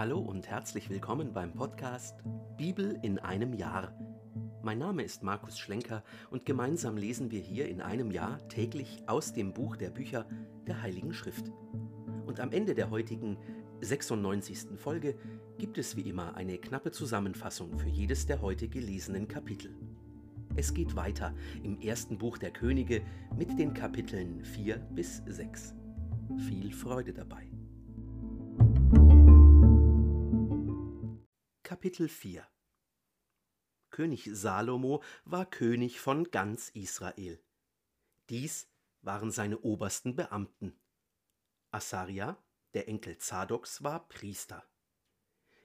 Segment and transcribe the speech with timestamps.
[0.00, 2.22] Hallo und herzlich willkommen beim Podcast
[2.56, 3.92] Bibel in einem Jahr.
[4.62, 9.34] Mein Name ist Markus Schlenker und gemeinsam lesen wir hier in einem Jahr täglich aus
[9.34, 10.24] dem Buch der Bücher
[10.66, 11.52] der Heiligen Schrift.
[12.24, 13.36] Und am Ende der heutigen
[13.82, 14.78] 96.
[14.78, 15.16] Folge
[15.58, 19.76] gibt es wie immer eine knappe Zusammenfassung für jedes der heute gelesenen Kapitel.
[20.56, 23.02] Es geht weiter im ersten Buch der Könige
[23.36, 25.74] mit den Kapiteln 4 bis 6.
[26.48, 27.50] Viel Freude dabei.
[31.80, 32.46] Kapitel 4
[33.88, 37.42] König Salomo war König von ganz Israel.
[38.28, 38.68] Dies
[39.00, 40.78] waren seine obersten Beamten.
[41.70, 42.36] Asaria,
[42.74, 44.62] der Enkel Zadoks, war Priester.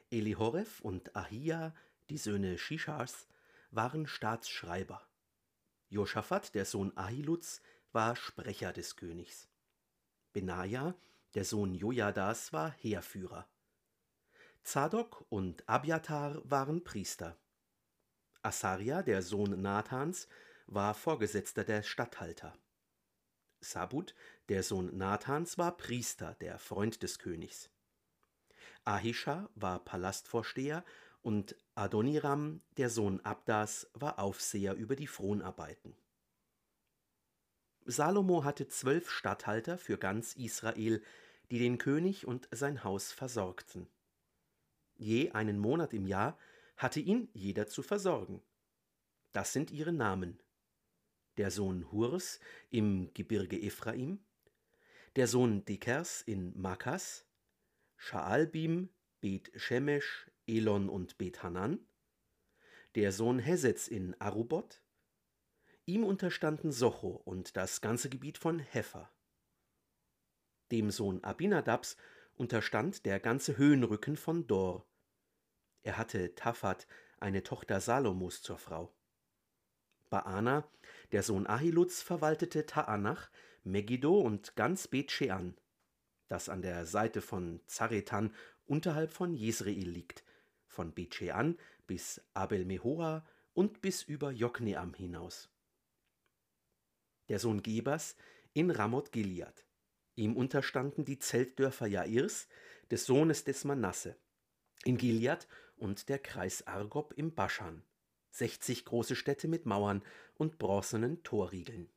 [0.09, 1.75] Elihoref und Ahia,
[2.09, 3.27] die Söhne Shishas,
[3.71, 5.05] waren Staatsschreiber.
[5.89, 7.61] Josaphat, der Sohn Ahiluds,
[7.91, 9.49] war Sprecher des Königs.
[10.31, 10.95] Benaja,
[11.33, 13.49] der Sohn Jojadas, war Heerführer.
[14.65, 17.37] Zadok und Abiatar waren Priester.
[18.41, 20.27] Asaria, der Sohn Nathans,
[20.65, 22.57] war Vorgesetzter der Statthalter.
[23.61, 24.15] Sabut,
[24.49, 27.69] der Sohn Nathans, war Priester, der Freund des Königs.
[28.85, 30.83] Ahisha war Palastvorsteher
[31.21, 35.95] und Adoniram, der Sohn Abdas, war Aufseher über die Fronarbeiten.
[37.85, 41.03] Salomo hatte zwölf Statthalter für ganz Israel,
[41.51, 43.87] die den König und sein Haus versorgten.
[44.95, 46.37] Je einen Monat im Jahr
[46.77, 48.41] hatte ihn jeder zu versorgen.
[49.31, 50.41] Das sind ihre Namen.
[51.37, 54.19] Der Sohn Hurs im Gebirge Ephraim,
[55.17, 57.25] der Sohn Dekers in Makas,
[57.97, 61.85] Schaalbim, Bet Shemesh, Elon und Bet Hanan,
[62.95, 64.81] der Sohn Hesetz in Arubot,
[65.85, 69.11] ihm unterstanden Socho und das ganze Gebiet von Hefer.
[70.71, 71.97] Dem Sohn Abinadabs
[72.35, 74.85] unterstand der ganze Höhenrücken von Dor.
[75.83, 76.87] Er hatte Tafat,
[77.19, 78.93] eine Tochter Salomos, zur Frau.
[80.09, 80.69] Baana,
[81.11, 83.29] der Sohn Ahiluds, verwaltete Taanach,
[83.63, 85.55] Megiddo und ganz Bet-Shean,
[86.27, 88.33] das an der Seite von Zaretan
[88.65, 90.23] unterhalb von Jesreel liegt,
[90.67, 95.49] von Bet-Shean bis Abel-Mehora und bis über Jokneam hinaus.
[97.29, 98.15] Der Sohn Gebers
[98.53, 99.64] in Ramoth Gilead.
[100.15, 102.47] Ihm unterstanden die Zeltdörfer Jairs,
[102.91, 104.15] des Sohnes des Manasse,
[104.83, 107.83] in Gilead und der Kreis Argob im Baschan,
[108.31, 110.03] 60 große Städte mit Mauern
[110.35, 111.89] und bronzenen Torriegeln.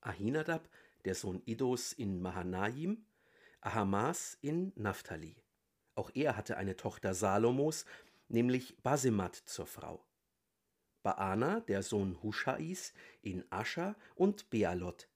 [0.00, 0.68] Ahinadab,
[1.04, 3.04] der Sohn Idos in Mahanaim,
[3.60, 5.36] Ahamas in Naphtali.
[5.94, 7.84] Auch er hatte eine Tochter Salomos,
[8.28, 10.04] nämlich Basemat zur Frau.
[11.02, 15.08] Baana, der Sohn Huschais, in Ascha und Bealot,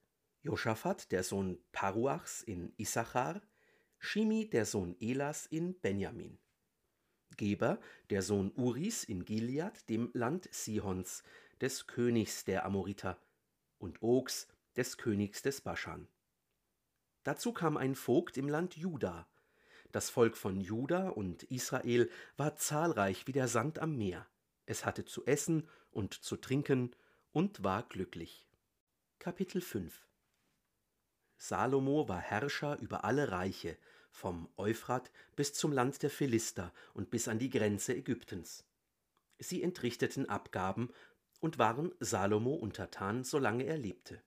[0.46, 3.42] Josaphat, der Sohn Paruachs in Issachar,
[3.98, 6.38] Shimi, der Sohn Elas in Benjamin.
[7.36, 7.80] Geber,
[8.10, 11.24] der Sohn Uris in Gilead, dem Land Sihons,
[11.60, 13.20] des Königs der Amoriter,
[13.78, 14.46] und Ogs,
[14.76, 16.06] des Königs des Baschan.
[17.24, 19.26] Dazu kam ein Vogt im Land Juda.
[19.90, 24.28] Das Volk von Juda und Israel war zahlreich wie der Sand am Meer.
[24.64, 26.94] Es hatte zu essen und zu trinken
[27.32, 28.46] und war glücklich.
[29.18, 30.05] Kapitel 5
[31.38, 33.76] Salomo war Herrscher über alle Reiche,
[34.10, 38.64] vom Euphrat bis zum Land der Philister und bis an die Grenze Ägyptens.
[39.38, 40.91] Sie entrichteten Abgaben
[41.41, 44.22] und waren Salomo untertan, solange er lebte.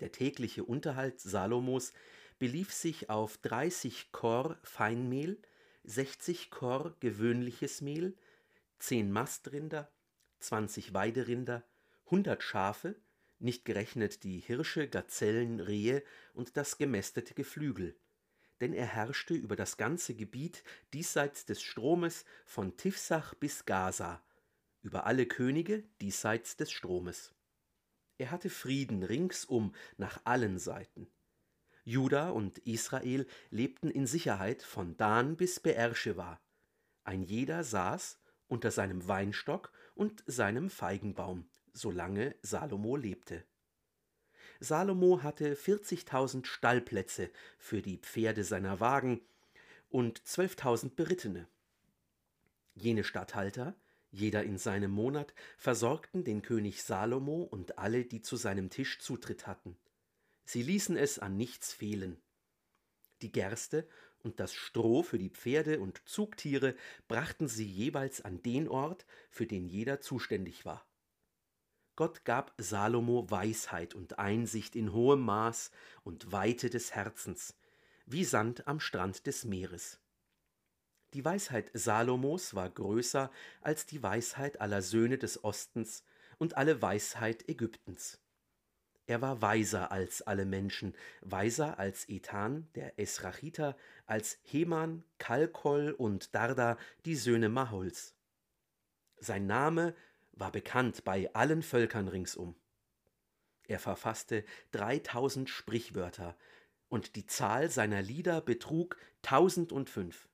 [0.00, 1.92] Der tägliche Unterhalt Salomos
[2.38, 5.40] belief sich auf 30 Kor Feinmehl,
[5.84, 8.16] 60 Kor gewöhnliches Mehl,
[8.78, 9.90] 10 Mastrinder,
[10.40, 11.64] 20 Weiderinder,
[12.06, 12.96] 100 Schafe,
[13.42, 16.02] nicht gerechnet die Hirsche, Gazellen, Rehe
[16.34, 17.96] und das gemästete Geflügel.
[18.60, 24.22] Denn er herrschte über das ganze Gebiet diesseits des Stromes von Tifsach bis Gaza,
[24.82, 27.32] über alle Könige diesseits des Stromes.
[28.18, 31.08] Er hatte Frieden ringsum nach allen Seiten.
[31.84, 36.40] Juda und Israel lebten in Sicherheit von Dan bis Beersheba.
[37.02, 43.44] Ein jeder saß unter seinem Weinstock und seinem Feigenbaum, solange Salomo lebte.
[44.60, 49.20] Salomo hatte 40.000 Stallplätze für die Pferde seiner Wagen
[49.90, 51.48] und 12.000 Berittene.
[52.74, 53.74] Jene Statthalter,
[54.10, 59.46] jeder in seinem Monat, versorgten den König Salomo und alle, die zu seinem Tisch Zutritt
[59.46, 59.76] hatten.
[60.44, 62.20] Sie ließen es an nichts fehlen.
[63.20, 63.86] Die Gerste
[64.22, 66.76] und das Stroh für die Pferde und Zugtiere
[67.08, 70.86] brachten sie jeweils an den Ort, für den jeder zuständig war.
[71.94, 75.70] Gott gab Salomo Weisheit und Einsicht in hohem Maß
[76.04, 77.54] und Weite des Herzens,
[78.06, 80.00] wie Sand am Strand des Meeres.
[81.12, 83.30] Die Weisheit Salomos war größer
[83.60, 86.04] als die Weisheit aller Söhne des Ostens
[86.38, 88.18] und alle Weisheit Ägyptens.
[89.06, 96.34] Er war weiser als alle Menschen, weiser als Ethan, der Esrachiter, als Heman, Kalkol und
[96.34, 98.14] Darda, die Söhne Mahols.
[99.18, 99.94] Sein Name
[100.32, 102.54] war bekannt bei allen Völkern ringsum.
[103.64, 106.36] Er verfasste dreitausend Sprichwörter,
[106.88, 110.28] und die Zahl seiner Lieder betrug tausendundfünf.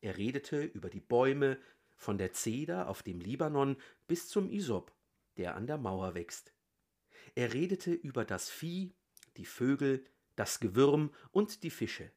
[0.00, 1.58] Er redete über die Bäume,
[1.96, 3.76] von der Zeder auf dem Libanon
[4.06, 4.90] bis zum Isop,
[5.36, 6.54] der an der Mauer wächst.
[7.34, 8.94] Er redete über das Vieh,
[9.36, 12.10] die Vögel, das Gewürm und die Fische.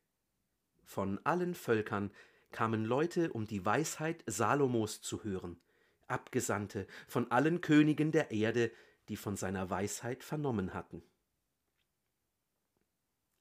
[0.85, 2.11] Von allen Völkern
[2.51, 5.59] kamen Leute, um die Weisheit Salomos zu hören,
[6.07, 8.71] Abgesandte von allen Königen der Erde,
[9.09, 11.03] die von seiner Weisheit vernommen hatten.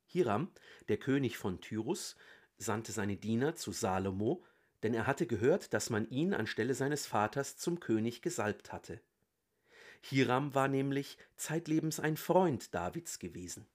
[0.07, 0.51] Hiram,
[0.89, 2.17] der König von Tyrus,
[2.59, 4.45] sandte seine Diener zu Salomo,
[4.83, 9.01] denn er hatte gehört, dass man ihn anstelle seines Vaters zum König gesalbt hatte.
[10.03, 13.67] Hiram war nämlich zeitlebens ein Freund Davids gewesen.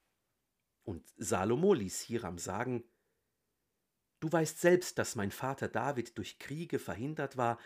[0.83, 2.83] Und Salomo ließ Hiram sagen,
[4.19, 7.59] Du weißt selbst, dass mein Vater David durch Kriege verhindert war,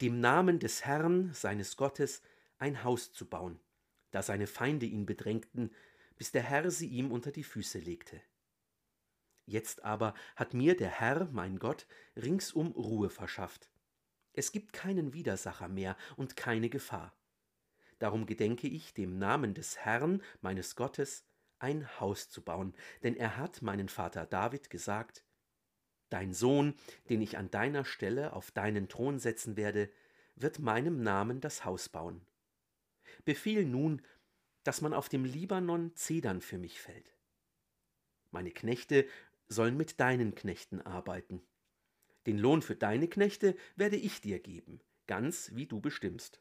[0.00, 2.22] dem Namen des Herrn, seines Gottes,
[2.58, 3.60] ein Haus zu bauen,
[4.10, 5.74] da seine Feinde ihn bedrängten,
[6.16, 8.20] bis der Herr sie ihm unter die Füße legte.
[9.44, 13.70] Jetzt aber hat mir der Herr, mein Gott, ringsum Ruhe verschafft.
[14.32, 17.16] Es gibt keinen Widersacher mehr und keine Gefahr.
[17.98, 21.24] Darum gedenke ich, dem Namen des Herrn, meines Gottes,
[21.58, 25.24] ein Haus zu bauen, denn er hat meinen Vater David gesagt,
[26.08, 26.74] Dein Sohn,
[27.08, 29.90] den ich an deiner Stelle auf deinen Thron setzen werde,
[30.36, 32.20] wird meinem Namen das Haus bauen.
[33.24, 34.02] Befiehl nun,
[34.62, 37.16] dass man auf dem Libanon Zedern für mich fällt.
[38.30, 39.06] Meine Knechte
[39.48, 41.42] sollen mit deinen Knechten arbeiten.
[42.26, 46.40] Den Lohn für deine Knechte werde ich dir geben, ganz wie du bestimmst.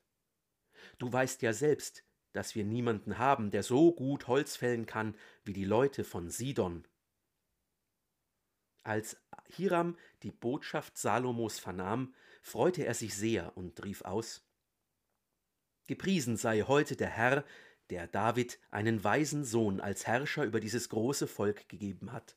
[0.98, 2.04] Du weißt ja selbst,
[2.34, 6.86] dass wir niemanden haben, der so gut Holz fällen kann wie die Leute von Sidon.
[8.84, 14.44] Als Hiram die Botschaft Salomos vernahm, freute er sich sehr und rief aus
[15.88, 17.46] Gepriesen sei heute der Herr,
[17.92, 22.36] der David einen weisen Sohn als Herrscher über dieses große Volk gegeben hat.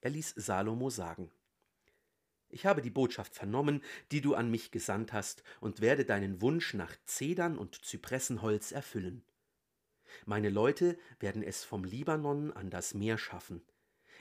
[0.00, 1.30] Er ließ Salomo sagen
[2.50, 6.74] ich habe die Botschaft vernommen, die du an mich gesandt hast, und werde deinen Wunsch
[6.74, 9.22] nach Zedern und Zypressenholz erfüllen.
[10.24, 13.62] Meine Leute werden es vom Libanon an das Meer schaffen.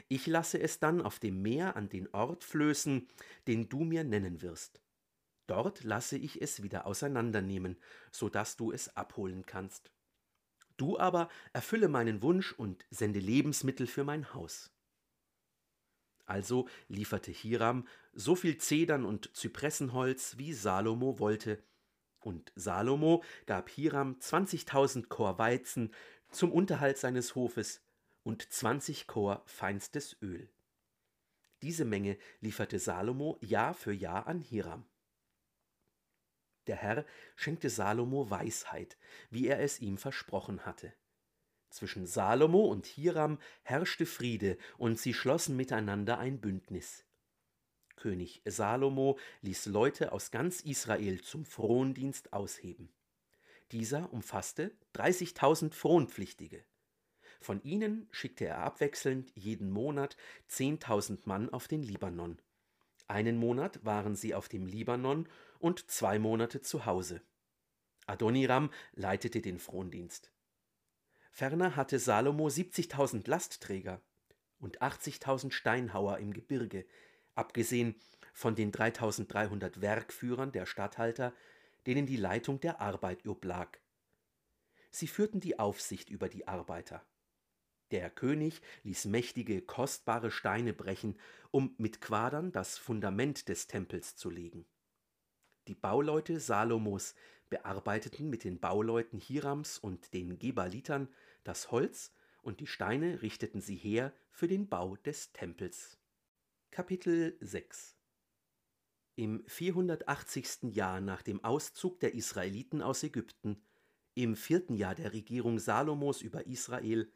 [0.08, 3.08] Ich lasse es dann auf dem Meer an den Ort flößen,
[3.48, 4.82] den du mir nennen wirst.
[5.48, 7.78] Dort lasse ich es wieder auseinandernehmen,
[8.12, 9.92] so dass du es abholen kannst.
[10.76, 14.72] Du aber erfülle meinen Wunsch und sende Lebensmittel für mein Haus.
[16.26, 21.64] Also lieferte Hiram so viel Zedern und Zypressenholz, wie Salomo wollte,
[22.20, 25.94] und Salomo gab Hiram zwanzigtausend Chor Weizen
[26.30, 27.82] zum Unterhalt seines Hofes
[28.28, 30.50] und zwanzig Chor feinstes Öl.
[31.62, 34.86] Diese Menge lieferte Salomo Jahr für Jahr an Hiram.
[36.68, 37.06] Der Herr
[37.38, 38.98] schenkte Salomo Weisheit,
[39.30, 40.92] wie er es ihm versprochen hatte.
[41.70, 47.06] Zwischen Salomo und Hiram herrschte Friede, und sie schlossen miteinander ein Bündnis.
[47.96, 52.92] König Salomo ließ Leute aus ganz Israel zum Frondienst ausheben.
[53.72, 56.66] Dieser umfasste 30.000 Fronpflichtige.
[57.40, 60.18] Von ihnen schickte er abwechselnd jeden Monat
[60.50, 62.42] 10.000 Mann auf den Libanon.
[63.08, 65.30] Einen Monat waren sie auf dem Libanon
[65.60, 67.22] und zwei Monate zu Hause.
[68.06, 70.32] Adoniram leitete den Frondienst.
[71.32, 74.02] Ferner hatte Salomo 70.000 Lastträger
[74.60, 76.86] und 80.000 Steinhauer im Gebirge,
[77.36, 77.96] abgesehen
[78.34, 81.34] von den 3.300 Werkführern der Statthalter,
[81.86, 83.78] denen die Leitung der Arbeit oblag.
[84.90, 87.06] Sie führten die Aufsicht über die Arbeiter.
[87.92, 91.18] Der König ließ mächtige, kostbare Steine brechen,
[91.52, 94.66] um mit Quadern das Fundament des Tempels zu legen.
[95.68, 97.16] Die Bauleute Salomos
[97.50, 101.08] bearbeiteten mit den Bauleuten Hirams und den Gebalitern
[101.44, 105.98] das Holz und die Steine richteten sie her für den Bau des Tempels.
[106.72, 107.96] Kapitel 6
[109.16, 110.74] Im 480.
[110.76, 113.62] Jahr nach dem Auszug der Israeliten aus Ägypten,
[114.14, 117.12] im vierten Jahr der Regierung Salomos über Israel,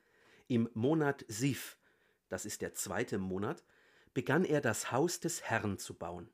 [0.51, 1.77] im Monat Sif,
[2.27, 3.63] das ist der zweite Monat,
[4.13, 6.29] begann er das Haus des Herrn zu bauen.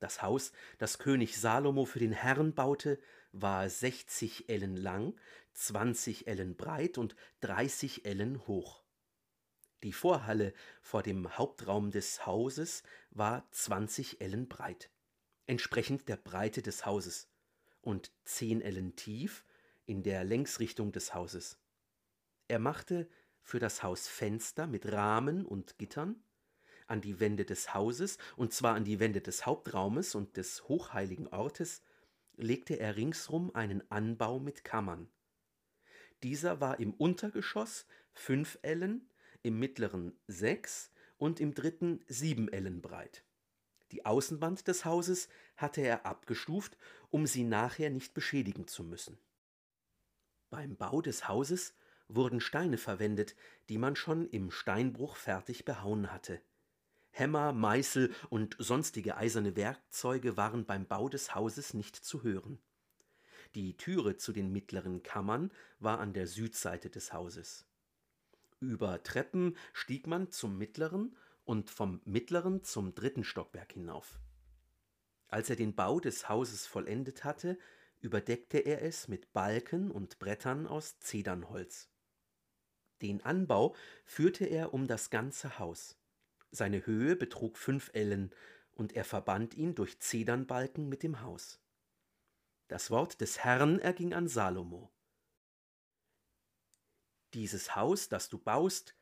[0.00, 2.98] Das Haus, das König Salomo für den Herrn baute,
[3.30, 5.14] war 60 Ellen lang,
[5.52, 8.82] 20 Ellen breit und 30 Ellen hoch.
[9.84, 12.82] Die Vorhalle vor dem Hauptraum des Hauses
[13.12, 14.90] war 20 Ellen breit,
[15.46, 17.28] entsprechend der Breite des Hauses,
[17.80, 19.44] und 10 Ellen tief
[19.86, 21.59] in der Längsrichtung des Hauses.
[22.50, 23.08] Er machte
[23.44, 26.20] für das Haus Fenster mit Rahmen und Gittern
[26.88, 31.28] an die Wände des Hauses, und zwar an die Wände des Hauptraumes und des hochheiligen
[31.28, 31.80] Ortes,
[32.34, 35.08] legte er ringsrum einen Anbau mit Kammern.
[36.24, 39.08] Dieser war im Untergeschoss fünf Ellen,
[39.42, 43.22] im mittleren sechs und im dritten sieben Ellen breit.
[43.92, 46.76] Die Außenwand des Hauses hatte er abgestuft,
[47.10, 49.20] um sie nachher nicht beschädigen zu müssen.
[50.50, 51.74] Beim Bau des Hauses
[52.14, 53.34] wurden Steine verwendet,
[53.68, 56.40] die man schon im Steinbruch fertig behauen hatte.
[57.10, 62.60] Hämmer, Meißel und sonstige eiserne Werkzeuge waren beim Bau des Hauses nicht zu hören.
[63.54, 65.50] Die Türe zu den mittleren Kammern
[65.80, 67.66] war an der Südseite des Hauses.
[68.60, 74.20] Über Treppen stieg man zum mittleren und vom mittleren zum dritten Stockwerk hinauf.
[75.28, 77.58] Als er den Bau des Hauses vollendet hatte,
[78.00, 81.88] überdeckte er es mit Balken und Brettern aus Zedernholz.
[83.02, 85.96] Den Anbau führte er um das ganze Haus.
[86.50, 88.34] Seine Höhe betrug fünf Ellen,
[88.72, 91.60] und er verband ihn durch Zedernbalken mit dem Haus.
[92.68, 94.90] Das Wort des Herrn erging an Salomo.
[97.34, 98.96] Dieses Haus, das du baust,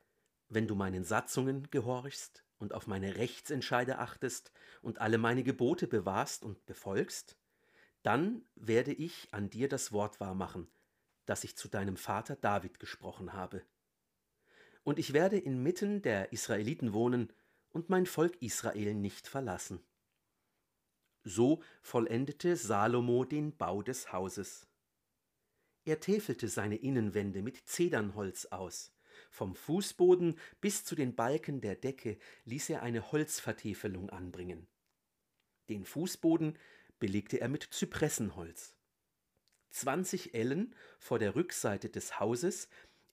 [0.48, 4.52] wenn du meinen Satzungen gehorchst und auf meine Rechtsentscheide achtest
[4.82, 7.36] und alle meine Gebote bewahrst und befolgst,
[8.02, 10.68] dann werde ich an dir das Wort wahrmachen,
[11.24, 13.62] das ich zu deinem Vater David gesprochen habe.
[14.84, 17.32] Und ich werde inmitten der Israeliten wohnen
[17.70, 19.80] und mein Volk Israel nicht verlassen.
[21.24, 24.66] So vollendete Salomo den Bau des Hauses.
[25.84, 28.92] Er täfelte seine Innenwände mit Zedernholz aus.
[29.30, 34.66] Vom Fußboden bis zu den Balken der Decke ließ er eine Holzvertäfelung anbringen.
[35.68, 36.56] Den Fußboden
[36.98, 38.74] belegte er mit Zypressenholz.
[39.70, 42.68] Zwanzig Ellen vor der Rückseite des Hauses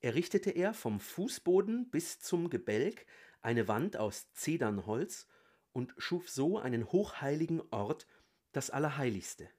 [0.06, 3.08] errichtete er vom Fußboden bis zum Gebälk
[3.42, 5.28] eine Wand aus Zedernholz
[5.74, 8.06] und schuf so einen hochheiligen Ort,
[8.52, 9.50] das Allerheiligste.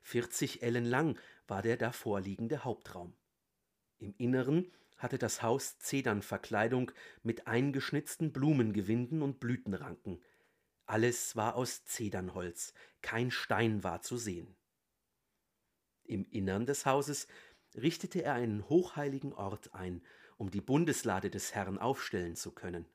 [0.00, 1.18] Vierzig Ellen lang
[1.48, 3.14] war der davorliegende Hauptraum.
[3.98, 6.92] Im Inneren hatte das Haus Zedernverkleidung
[7.24, 10.22] mit eingeschnitzten Blumengewinden und Blütenranken.
[10.86, 14.56] Alles war aus Zedernholz, kein Stein war zu sehen.
[16.04, 17.26] Im Innern des Hauses
[17.74, 20.02] richtete er einen hochheiligen Ort ein,
[20.36, 22.86] um die Bundeslade des Herrn aufstellen zu können.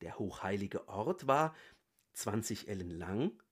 [0.00, 1.54] Der hochheilige Ort war
[2.12, 3.42] 20 Ellen lang,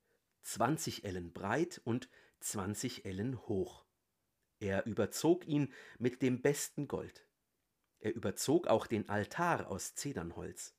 [0.43, 2.09] 20 Ellen breit und
[2.41, 3.85] 20 Ellen hoch.
[4.59, 7.27] Er überzog ihn mit dem besten Gold.
[7.99, 10.75] Er überzog auch den Altar aus Zedernholz.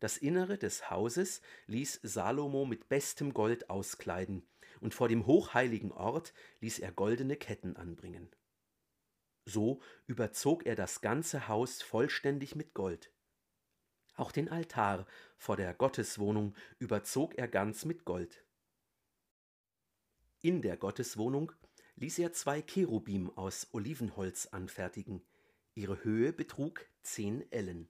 [0.00, 4.46] Das Innere des Hauses ließ Salomo mit bestem Gold auskleiden,
[4.80, 8.34] und vor dem hochheiligen Ort ließ er goldene Ketten anbringen.
[9.44, 13.12] So überzog er das ganze Haus vollständig mit Gold.
[14.16, 18.44] Auch den Altar vor der Gotteswohnung überzog er ganz mit Gold.
[20.40, 21.52] In der Gotteswohnung
[21.96, 25.24] ließ er zwei Cherubim aus Olivenholz anfertigen.
[25.74, 27.88] Ihre Höhe betrug zehn Ellen.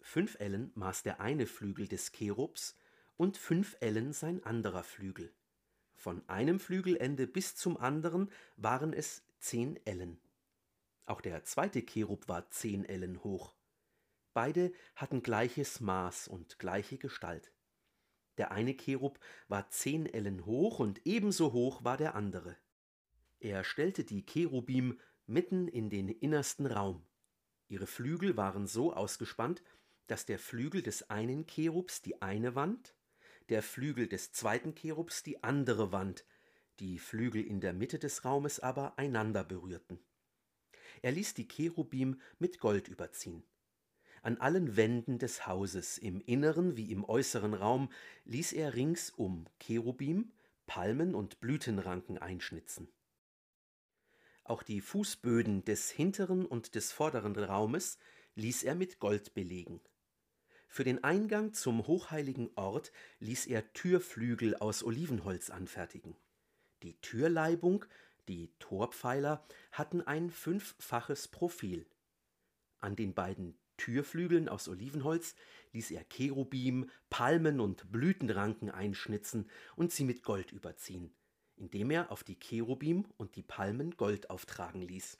[0.00, 2.76] Fünf Ellen maß der eine Flügel des Cherubs
[3.16, 5.32] und fünf Ellen sein anderer Flügel.
[5.94, 10.18] Von einem Flügelende bis zum anderen waren es zehn Ellen.
[11.04, 13.54] Auch der zweite Cherub war zehn Ellen hoch.
[14.32, 17.52] Beide hatten gleiches Maß und gleiche Gestalt.
[18.38, 22.56] Der eine Cherub war zehn Ellen hoch und ebenso hoch war der andere.
[23.38, 27.04] Er stellte die Cherubim mitten in den innersten Raum.
[27.68, 29.62] Ihre Flügel waren so ausgespannt,
[30.06, 32.94] dass der Flügel des einen Cherubs die eine Wand,
[33.50, 36.24] der Flügel des zweiten Cherubs die andere Wand,
[36.80, 39.98] die Flügel in der Mitte des Raumes aber einander berührten.
[41.02, 43.44] Er ließ die Cherubim mit Gold überziehen.
[44.22, 47.90] An allen Wänden des Hauses, im inneren wie im äußeren Raum,
[48.24, 50.32] ließ er ringsum Cherubim,
[50.66, 52.88] Palmen und Blütenranken einschnitzen.
[54.44, 57.98] Auch die Fußböden des hinteren und des vorderen Raumes
[58.34, 59.80] ließ er mit Gold belegen.
[60.68, 66.16] Für den Eingang zum hochheiligen Ort ließ er Türflügel aus Olivenholz anfertigen.
[66.84, 67.86] Die Türleibung,
[68.28, 71.86] die Torpfeiler, hatten ein fünffaches Profil.
[72.78, 75.34] An den beiden Türflügeln aus Olivenholz
[75.72, 81.14] ließ er Cherubim, Palmen und Blütenranken einschnitzen und sie mit Gold überziehen,
[81.56, 85.18] indem er auf die Cherubim und die Palmen Gold auftragen ließ.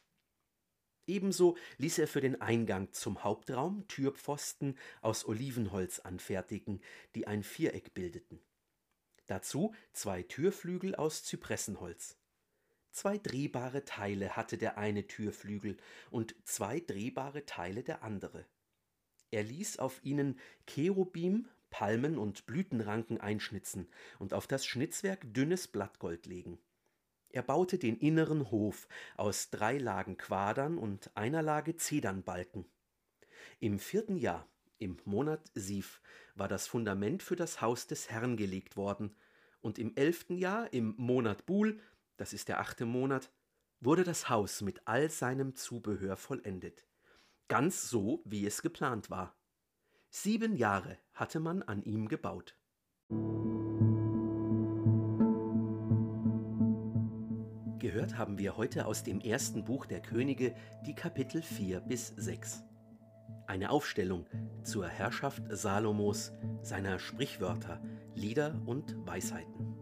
[1.06, 6.82] Ebenso ließ er für den Eingang zum Hauptraum Türpfosten aus Olivenholz anfertigen,
[7.14, 8.42] die ein Viereck bildeten.
[9.26, 12.18] Dazu zwei Türflügel aus Zypressenholz.
[12.90, 15.76] Zwei drehbare Teile hatte der eine Türflügel
[16.10, 18.46] und zwei drehbare Teile der andere.
[19.30, 23.88] Er ließ auf ihnen Cherubim, Palmen und Blütenranken einschnitzen
[24.20, 26.60] und auf das Schnitzwerk dünnes Blattgold legen.
[27.30, 32.64] Er baute den inneren Hof aus drei Lagen Quadern und einer Lage Zedernbalken.
[33.58, 36.00] Im vierten Jahr, im Monat Siv,
[36.34, 39.14] war das Fundament für das Haus des Herrn gelegt worden,
[39.60, 41.80] und im elften Jahr, im Monat Bul,
[42.16, 43.30] das ist der achte Monat,
[43.80, 46.84] wurde das Haus mit all seinem Zubehör vollendet.
[47.48, 49.36] Ganz so, wie es geplant war.
[50.10, 52.56] Sieben Jahre hatte man an ihm gebaut.
[57.78, 60.54] Gehört haben wir heute aus dem ersten Buch der Könige
[60.86, 62.62] die Kapitel 4 bis 6.
[63.46, 64.24] Eine Aufstellung
[64.62, 66.32] zur Herrschaft Salomos,
[66.62, 67.80] seiner Sprichwörter,
[68.14, 69.74] Lieder und Weisheiten.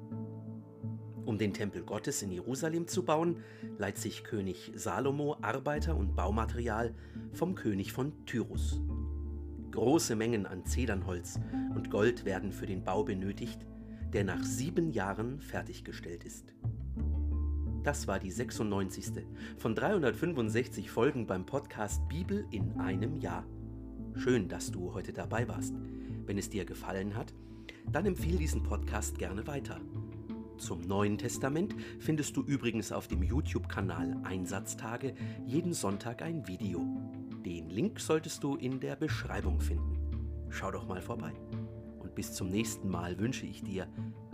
[1.25, 3.45] Um den Tempel Gottes in Jerusalem zu bauen,
[3.79, 6.93] leiht sich König Salomo Arbeiter und Baumaterial
[7.33, 8.81] vom König von Tyrus.
[9.71, 11.39] Große Mengen an Zedernholz
[11.75, 13.65] und Gold werden für den Bau benötigt,
[14.13, 16.53] der nach sieben Jahren fertiggestellt ist.
[17.83, 19.25] Das war die 96.
[19.59, 23.45] von 365 Folgen beim Podcast Bibel in einem Jahr.
[24.15, 25.75] Schön, dass du heute dabei warst.
[26.25, 27.35] Wenn es dir gefallen hat,
[27.91, 29.81] dann empfehle diesen Podcast gerne weiter.
[30.59, 36.87] Zum Neuen Testament findest du übrigens auf dem YouTube-Kanal Einsatztage jeden Sonntag ein Video.
[37.45, 39.99] Den Link solltest du in der Beschreibung finden.
[40.51, 41.33] Schau doch mal vorbei.
[41.99, 43.89] Und bis zum nächsten Mal wünsche ich dir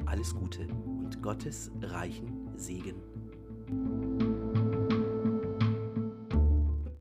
[0.05, 3.08] alles Gute und Gottes reichen Segen.
[3.69, 4.18] thank you